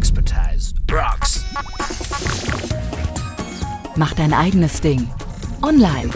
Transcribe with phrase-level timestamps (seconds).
[0.00, 1.44] Expertise rocks.
[3.96, 5.06] Mach dein eigenes Ding.
[5.60, 6.08] Online.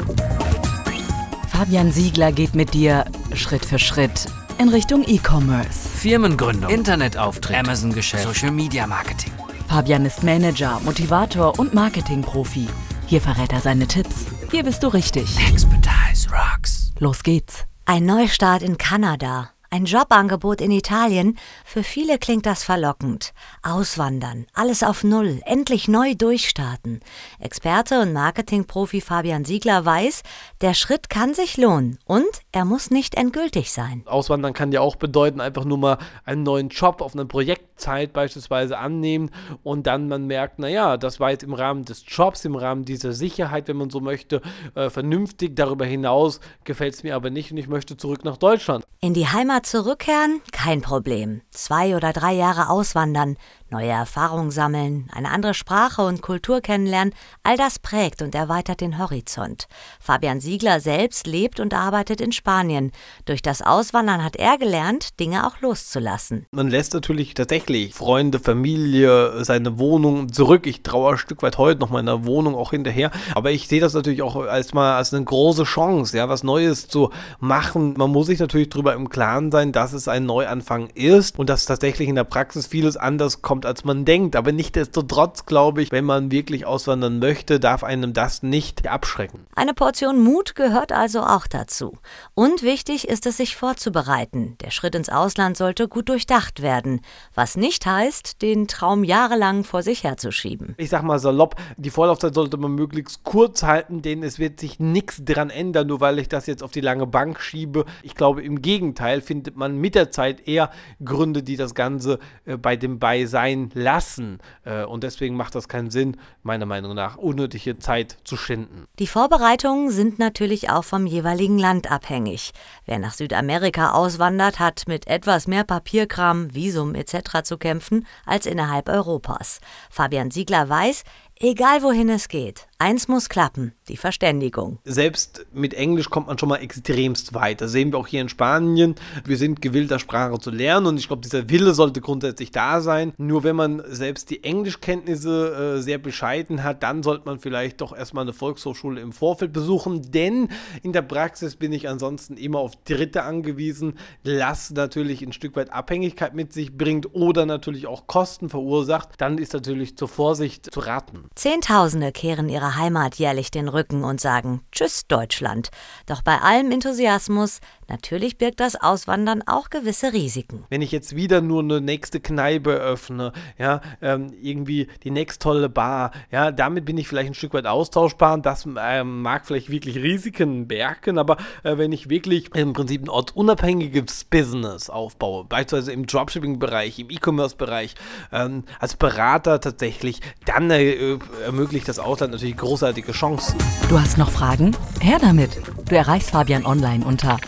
[1.50, 4.24] Fabian Siegler geht mit dir Schritt für Schritt
[4.56, 5.86] in Richtung E-Commerce.
[5.86, 9.34] Firmengründung, Internetauftritt, Amazon-Geschäft, Social Media Marketing.
[9.68, 12.66] Fabian ist Manager, Motivator und Marketingprofi.
[13.06, 14.24] Hier verrät er seine Tipps.
[14.50, 15.26] Hier bist du richtig.
[15.46, 16.90] Expertise rocks.
[17.00, 17.66] Los geht's.
[17.84, 19.50] Ein Neustart in Kanada.
[19.74, 21.36] Ein Jobangebot in Italien.
[21.64, 23.32] Für viele klingt das verlockend.
[23.64, 27.00] Auswandern, alles auf Null, endlich neu durchstarten.
[27.40, 30.22] Experte und Marketingprofi Fabian Siegler weiß,
[30.60, 34.04] der Schritt kann sich lohnen und er muss nicht endgültig sein.
[34.06, 38.78] Auswandern kann ja auch bedeuten, einfach nur mal einen neuen Job auf einer Projektzeit beispielsweise
[38.78, 39.32] annehmen
[39.64, 43.12] und dann man merkt, naja, das war jetzt im Rahmen des Jobs, im Rahmen dieser
[43.12, 44.40] Sicherheit, wenn man so möchte,
[44.76, 45.56] äh, vernünftig.
[45.56, 48.84] Darüber hinaus gefällt es mir aber nicht und ich möchte zurück nach Deutschland.
[49.00, 50.40] In die Heimat zurückkehren?
[50.52, 51.42] Kein Problem.
[51.50, 53.36] Zwei oder drei Jahre auswandern,
[53.74, 57.12] neue Erfahrungen sammeln, eine andere Sprache und Kultur kennenlernen,
[57.42, 59.66] all das prägt und erweitert den Horizont.
[59.98, 62.92] Fabian Siegler selbst lebt und arbeitet in Spanien.
[63.24, 66.46] Durch das Auswandern hat er gelernt, Dinge auch loszulassen.
[66.52, 70.68] Man lässt natürlich tatsächlich Freunde, Familie, seine Wohnung zurück.
[70.68, 73.10] Ich traue ein Stück weit heute noch meiner Wohnung auch hinterher.
[73.34, 76.86] Aber ich sehe das natürlich auch als mal als eine große Chance, ja, was Neues
[76.86, 77.94] zu machen.
[77.96, 81.64] Man muss sich natürlich darüber im Klaren sein, dass es ein Neuanfang ist und dass
[81.64, 84.36] tatsächlich in der Praxis vieles anders kommt, als man denkt.
[84.36, 89.46] Aber nichtsdestotrotz glaube ich, wenn man wirklich auswandern möchte, darf einem das nicht abschrecken.
[89.54, 91.98] Eine Portion Mut gehört also auch dazu.
[92.34, 94.56] Und wichtig ist es, sich vorzubereiten.
[94.62, 97.00] Der Schritt ins Ausland sollte gut durchdacht werden.
[97.34, 100.74] Was nicht heißt, den Traum jahrelang vor sich herzuschieben.
[100.78, 104.78] Ich sag mal salopp, die Vorlaufzeit sollte man möglichst kurz halten, denn es wird sich
[104.78, 107.84] nichts dran ändern, nur weil ich das jetzt auf die lange Bank schiebe.
[108.02, 110.70] Ich glaube, im Gegenteil findet man mit der Zeit eher
[111.04, 113.43] Gründe, die das Ganze äh, bei dem Beisein
[113.74, 114.38] lassen.
[114.64, 118.86] Äh, und deswegen macht das keinen Sinn, meiner Meinung nach, unnötige Zeit zu schinden.
[118.98, 122.52] Die Vorbereitungen sind natürlich auch vom jeweiligen Land abhängig.
[122.86, 127.42] Wer nach Südamerika auswandert, hat mit etwas mehr Papierkram, Visum etc.
[127.42, 129.60] zu kämpfen als innerhalb Europas.
[129.90, 131.04] Fabian Siegler weiß,
[131.44, 134.78] egal wohin es geht, eins muss klappen, die Verständigung.
[134.84, 137.60] Selbst mit Englisch kommt man schon mal extremst weit.
[137.60, 138.94] Das sehen wir auch hier in Spanien.
[139.24, 142.80] Wir sind gewillt, das Sprache zu lernen und ich glaube, dieser Wille sollte grundsätzlich da
[142.80, 143.12] sein.
[143.18, 147.94] Nur wenn man selbst die Englischkenntnisse äh, sehr bescheiden hat, dann sollte man vielleicht doch
[147.94, 150.48] erstmal eine Volkshochschule im Vorfeld besuchen, denn
[150.82, 155.70] in der Praxis bin ich ansonsten immer auf Dritte angewiesen, was natürlich ein Stück weit
[155.70, 159.10] Abhängigkeit mit sich bringt oder natürlich auch Kosten verursacht.
[159.18, 161.24] Dann ist natürlich zur Vorsicht zu raten.
[161.34, 165.70] Zehntausende kehren ihrer Heimat jährlich den Rücken und sagen Tschüss Deutschland.
[166.06, 170.64] Doch bei allem Enthusiasmus, natürlich birgt das Auswandern auch gewisse Risiken.
[170.70, 175.68] Wenn ich jetzt wieder nur eine nächste Kneipe öffne, ja, ähm, irgendwie die nächst tolle
[175.68, 178.38] Bar, ja, damit bin ich vielleicht ein Stück weit austauschbar.
[178.38, 183.08] Das ähm, mag vielleicht wirklich Risiken bergen, aber äh, wenn ich wirklich im Prinzip ein
[183.08, 187.96] ortsunabhängiges Business aufbaue, beispielsweise im Dropshipping-Bereich, im E-Commerce-Bereich,
[188.30, 191.13] ähm, als Berater tatsächlich, dann äh,
[191.44, 193.58] ermöglicht das Ausland natürlich großartige Chancen.
[193.88, 194.76] Du hast noch Fragen?
[195.00, 195.58] Her damit.
[195.88, 197.38] Du erreichst Fabian online unter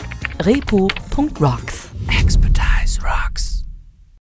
[0.43, 1.86] repo.rocks.